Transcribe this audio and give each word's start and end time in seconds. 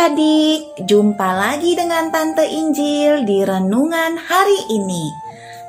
Adik-adik, 0.00 0.88
jumpa 0.88 1.28
lagi 1.36 1.76
dengan 1.76 2.08
Tante 2.08 2.48
Injil 2.48 3.20
di 3.28 3.44
renungan 3.44 4.16
hari 4.16 4.56
ini. 4.72 5.12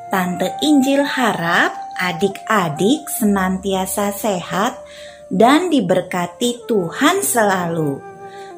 Tante 0.07 0.55
Injil 0.63 1.03
harap 1.03 1.75
adik-adik 1.99 3.11
senantiasa 3.11 4.15
sehat 4.15 4.79
dan 5.27 5.67
diberkati 5.67 6.63
Tuhan 6.63 7.19
selalu. 7.19 7.99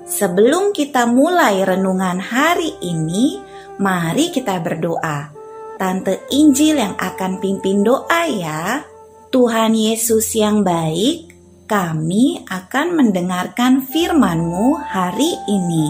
Sebelum 0.05 0.77
kita 0.77 1.09
mulai 1.09 1.65
renungan 1.65 2.21
hari 2.21 2.77
ini, 2.85 3.41
mari 3.81 4.29
kita 4.29 4.61
berdoa. 4.61 5.33
Tante 5.81 6.29
Injil 6.37 6.85
yang 6.85 6.93
akan 7.01 7.41
pimpin 7.41 7.81
doa 7.81 8.29
ya. 8.29 8.85
Tuhan 9.33 9.73
Yesus 9.73 10.37
yang 10.37 10.61
baik, 10.61 11.32
kami 11.73 12.45
akan 12.53 13.01
mendengarkan 13.01 13.81
firman-Mu 13.81 14.77
hari 14.77 15.33
ini. 15.49 15.89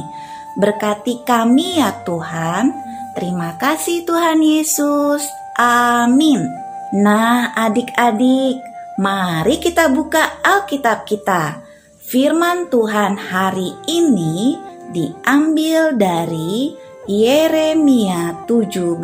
Berkati 0.56 1.28
kami 1.28 1.84
ya 1.84 1.92
Tuhan. 2.08 2.72
Terima 3.20 3.60
kasih 3.60 4.08
Tuhan 4.08 4.40
Yesus. 4.40 5.28
Amin. 5.60 6.40
Nah, 6.96 7.52
adik-adik, 7.52 8.64
mari 8.96 9.60
kita 9.60 9.92
buka 9.92 10.40
Alkitab 10.40 11.04
kita. 11.04 11.60
Firman 12.00 12.72
Tuhan 12.72 13.20
hari 13.20 13.76
ini 13.84 14.56
diambil 14.96 16.00
dari 16.00 16.80
Yeremia 17.12 18.48
17 18.48 19.04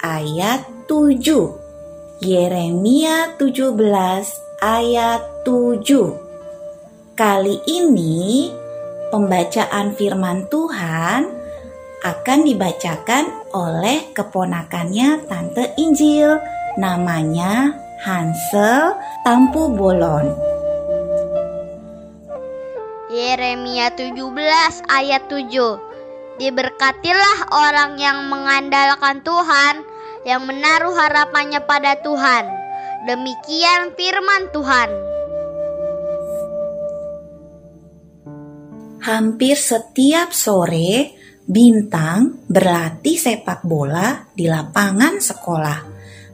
ayat 0.00 0.64
7. 0.88 2.24
Yeremia 2.24 3.36
17 3.36 4.49
ayat 4.60 5.40
7. 5.48 7.16
Kali 7.16 7.56
ini 7.64 8.52
pembacaan 9.08 9.96
firman 9.96 10.46
Tuhan 10.52 11.24
akan 12.00 12.38
dibacakan 12.44 13.24
oleh 13.56 14.12
keponakannya 14.12 15.24
Tante 15.24 15.72
Injil 15.80 16.36
namanya 16.76 17.72
Hansel 18.04 19.00
Tampu 19.24 19.72
Bolon. 19.72 20.28
Yeremia 23.08 23.90
17 23.96 24.12
ayat 24.92 25.24
7 25.28 25.90
Diberkatilah 26.40 27.52
orang 27.52 28.00
yang 28.00 28.32
mengandalkan 28.32 29.20
Tuhan, 29.20 29.84
yang 30.24 30.44
menaruh 30.48 30.96
harapannya 30.96 31.60
pada 31.68 32.00
Tuhan. 32.00 32.69
Demikian 33.00 33.96
firman 33.96 34.52
Tuhan. 34.52 34.90
Hampir 39.00 39.56
setiap 39.56 40.36
sore, 40.36 41.16
Bintang 41.48 42.44
berlatih 42.44 43.16
sepak 43.16 43.64
bola 43.64 44.28
di 44.36 44.44
lapangan 44.44 45.16
sekolah. 45.16 45.80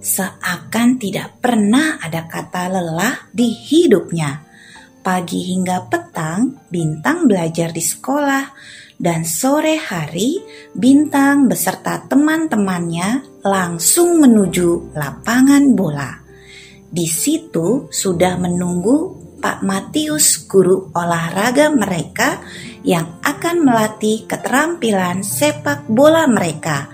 Seakan 0.02 0.98
tidak 0.98 1.38
pernah 1.38 2.02
ada 2.02 2.26
kata 2.26 2.66
lelah 2.66 3.30
di 3.30 3.46
hidupnya. 3.46 4.42
Pagi 5.06 5.54
hingga 5.54 5.86
petang, 5.86 6.66
Bintang 6.66 7.30
belajar 7.30 7.70
di 7.70 7.80
sekolah, 7.80 8.42
dan 8.98 9.22
sore 9.22 9.78
hari 9.78 10.42
Bintang 10.74 11.46
beserta 11.46 12.02
teman-temannya 12.10 13.38
langsung 13.46 14.18
menuju 14.18 14.98
lapangan 14.98 15.64
bola. 15.78 16.25
Di 16.86 17.06
situ 17.10 17.90
sudah 17.90 18.38
menunggu 18.38 19.26
Pak 19.36 19.62
Matius, 19.62 20.48
guru 20.48 20.90
olahraga 20.94 21.70
mereka 21.70 22.40
yang 22.86 23.20
akan 23.22 23.62
melatih 23.62 24.24
keterampilan 24.24 25.20
sepak 25.22 25.86
bola 25.86 26.24
mereka. 26.26 26.88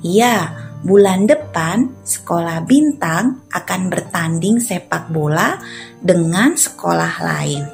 Ya, 0.00 0.54
bulan 0.80 1.28
depan 1.28 1.92
sekolah 2.04 2.64
bintang 2.64 3.44
akan 3.52 3.80
bertanding 3.92 4.62
sepak 4.62 5.12
bola 5.12 5.60
dengan 6.00 6.56
sekolah 6.56 7.14
lain. 7.20 7.64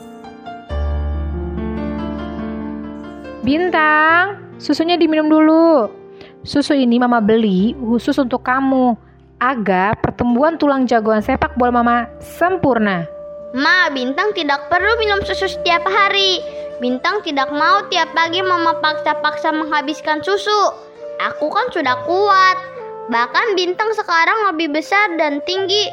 Bintang, 3.47 4.59
susunya 4.59 4.99
diminum 4.99 5.31
dulu. 5.31 5.87
Susu 6.43 6.75
ini 6.75 6.99
mama 6.99 7.23
beli 7.23 7.75
khusus 7.79 8.19
untuk 8.19 8.43
kamu 8.43 9.06
agar 9.41 10.01
pertumbuhan 10.01 10.57
tulang 10.57 10.89
jagoan 10.89 11.21
sepak 11.21 11.57
bola 11.61 11.83
mama 11.83 11.97
sempurna. 12.21 13.05
Ma, 13.57 13.89
Bintang 13.89 14.37
tidak 14.37 14.69
perlu 14.69 15.01
minum 15.01 15.25
susu 15.25 15.49
setiap 15.49 15.85
hari. 15.87 16.45
Bintang 16.77 17.25
tidak 17.25 17.49
mau 17.57 17.89
tiap 17.89 18.13
pagi 18.13 18.45
mama 18.45 18.77
paksa-paksa 18.85 19.49
menghabiskan 19.49 20.21
susu. 20.21 20.77
Aku 21.33 21.49
kan 21.49 21.73
sudah 21.73 21.97
kuat. 22.05 22.57
Bahkan 23.09 23.57
Bintang 23.57 23.97
sekarang 23.97 24.53
lebih 24.53 24.77
besar 24.77 25.17
dan 25.17 25.41
tinggi 25.49 25.89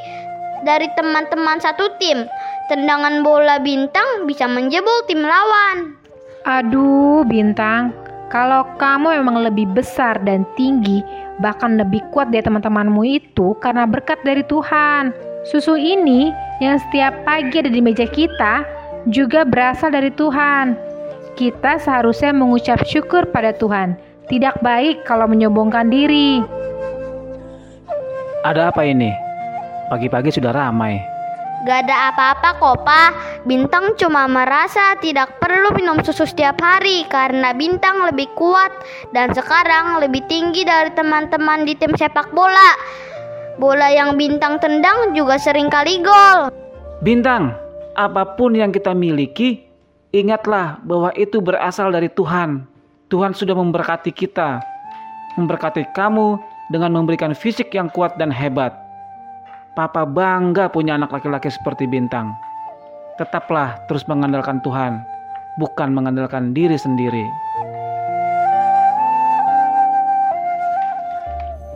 dari 0.68 0.92
teman-teman 1.00 1.62
satu 1.64 1.88
tim. 2.04 2.28
Tendangan 2.68 3.24
bola 3.24 3.64
Bintang 3.64 4.28
bisa 4.28 4.44
menjebol 4.50 5.08
tim 5.08 5.24
lawan. 5.24 5.96
Aduh, 6.44 7.24
Bintang, 7.24 7.96
kalau 8.28 8.68
kamu 8.76 9.24
memang 9.24 9.46
lebih 9.48 9.72
besar 9.72 10.20
dan 10.28 10.44
tinggi, 10.60 11.00
bahkan 11.42 11.80
lebih 11.80 12.04
kuat 12.14 12.30
dari 12.30 12.46
teman-temanmu 12.46 13.02
itu 13.08 13.58
karena 13.64 13.88
berkat 13.90 14.20
dari 14.22 14.46
Tuhan. 14.46 15.16
Susu 15.48 15.76
ini 15.76 16.30
yang 16.62 16.78
setiap 16.80 17.14
pagi 17.26 17.60
ada 17.60 17.72
di 17.72 17.82
meja 17.84 18.06
kita 18.08 18.64
juga 19.12 19.44
berasal 19.44 19.92
dari 19.92 20.12
Tuhan. 20.14 20.78
Kita 21.34 21.82
seharusnya 21.82 22.30
mengucap 22.32 22.86
syukur 22.86 23.26
pada 23.34 23.52
Tuhan. 23.58 23.98
Tidak 24.30 24.62
baik 24.64 25.04
kalau 25.04 25.28
menyombongkan 25.28 25.90
diri. 25.90 26.40
Ada 28.44 28.72
apa 28.72 28.86
ini? 28.88 29.12
Pagi-pagi 29.92 30.32
sudah 30.32 30.52
ramai. 30.56 31.13
Gak 31.64 31.88
ada 31.88 32.12
apa-apa 32.12 32.60
kok 32.60 32.78
pak. 32.84 33.10
Bintang 33.48 33.96
cuma 33.96 34.28
merasa 34.28 35.00
tidak 35.00 35.40
perlu 35.40 35.72
minum 35.80 35.96
susu 36.04 36.28
setiap 36.28 36.60
hari 36.60 37.08
Karena 37.08 37.56
Bintang 37.56 38.04
lebih 38.04 38.28
kuat 38.36 38.72
Dan 39.16 39.32
sekarang 39.32 40.04
lebih 40.04 40.28
tinggi 40.28 40.68
dari 40.68 40.92
teman-teman 40.92 41.64
di 41.64 41.72
tim 41.80 41.96
sepak 41.96 42.36
bola. 42.36 42.76
Bola 43.64 43.88
yang 43.96 44.20
Bintang 44.20 44.60
tendang 44.60 45.16
juga 45.16 45.40
sering 45.40 45.72
kali 45.72 46.04
gol. 46.04 46.52
Bintang, 47.00 47.56
apa 47.96 48.36
pun 48.36 48.60
yang 48.60 48.76
kita 48.76 48.92
miliki 48.92 49.64
Ingatlah 50.12 50.84
bahwa 50.84 51.16
itu 51.16 51.40
berasal 51.40 51.96
dari 51.96 52.12
Tuhan. 52.12 52.68
Tuhan 53.08 53.32
sudah 53.32 53.56
memberkati 53.56 54.12
kita 54.12 54.60
Memberkati 55.40 55.96
kamu 55.96 56.38
dengan 56.76 56.92
memberikan 56.92 57.32
fisik 57.32 57.72
yang 57.72 57.88
kuat 57.88 58.20
dan 58.20 58.30
hebat 58.30 58.83
Papa 59.74 60.06
bangga 60.06 60.70
punya 60.70 61.02
anak 61.02 61.10
laki-laki 61.10 61.50
seperti 61.50 61.90
Bintang. 61.90 62.30
Tetaplah 63.18 63.82
terus 63.90 64.06
mengandalkan 64.06 64.62
Tuhan, 64.62 65.02
bukan 65.58 65.90
mengandalkan 65.90 66.54
diri 66.54 66.78
sendiri. 66.78 67.26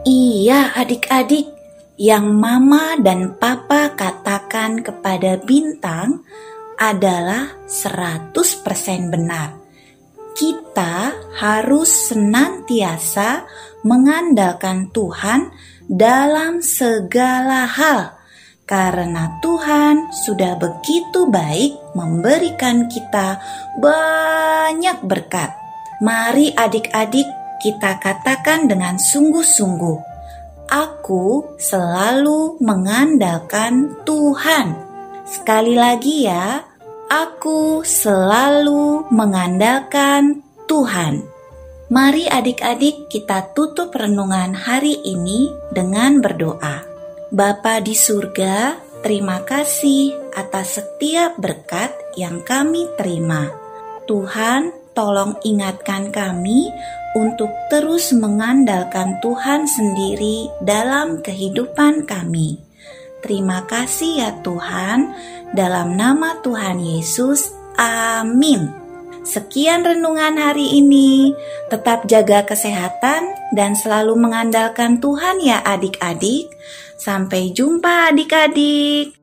Iya, 0.06 0.78
adik-adik, 0.78 1.50
yang 1.98 2.38
Mama 2.38 3.02
dan 3.02 3.34
Papa 3.34 3.98
katakan 3.98 4.86
kepada 4.86 5.42
Bintang 5.42 6.22
adalah 6.78 7.50
100% 7.66 9.10
benar. 9.10 9.58
Kita 10.38 11.18
harus 11.42 12.14
senantiasa 12.14 13.42
mengandalkan 13.82 14.94
Tuhan 14.94 15.50
dalam 15.88 16.60
segala 16.60 17.64
hal, 17.64 18.20
karena 18.68 19.40
Tuhan 19.40 20.12
sudah 20.12 20.60
begitu 20.60 21.32
baik 21.32 21.96
memberikan 21.96 22.92
kita 22.92 23.40
banyak 23.80 25.00
berkat. 25.08 25.56
Mari, 26.04 26.52
adik-adik, 26.54 27.26
kita 27.64 27.98
katakan 28.04 28.68
dengan 28.68 29.00
sungguh-sungguh: 29.00 29.98
"Aku 30.68 31.56
selalu 31.58 32.60
mengandalkan 32.62 34.04
Tuhan." 34.04 34.76
Sekali 35.24 35.74
lagi, 35.74 36.28
ya, 36.28 36.62
aku 37.08 37.82
selalu 37.88 39.08
mengandalkan 39.10 40.44
Tuhan. 40.68 41.37
Mari 41.88 42.28
adik-adik 42.28 43.08
kita 43.08 43.56
tutup 43.56 43.96
renungan 43.96 44.52
hari 44.52 45.00
ini 45.08 45.48
dengan 45.72 46.20
berdoa. 46.20 46.84
Bapa 47.32 47.80
di 47.80 47.96
surga, 47.96 48.76
terima 49.00 49.40
kasih 49.48 50.12
atas 50.36 50.84
setiap 50.84 51.40
berkat 51.40 51.96
yang 52.20 52.44
kami 52.44 52.92
terima. 53.00 53.48
Tuhan, 54.04 54.76
tolong 54.92 55.40
ingatkan 55.48 56.12
kami 56.12 56.68
untuk 57.16 57.56
terus 57.72 58.12
mengandalkan 58.12 59.24
Tuhan 59.24 59.64
sendiri 59.64 60.52
dalam 60.60 61.24
kehidupan 61.24 62.04
kami. 62.04 62.60
Terima 63.24 63.64
kasih 63.64 64.28
ya 64.28 64.32
Tuhan, 64.44 65.16
dalam 65.56 65.96
nama 65.96 66.36
Tuhan 66.44 66.84
Yesus. 66.84 67.48
Amin. 67.80 68.77
Sekian 69.28 69.84
renungan 69.84 70.40
hari 70.40 70.80
ini. 70.80 71.36
Tetap 71.68 72.08
jaga 72.08 72.48
kesehatan 72.48 73.36
dan 73.52 73.76
selalu 73.76 74.16
mengandalkan 74.16 75.04
Tuhan 75.04 75.44
ya 75.44 75.60
adik-adik. 75.68 76.48
Sampai 76.96 77.52
jumpa 77.52 78.16
adik-adik. 78.16 79.20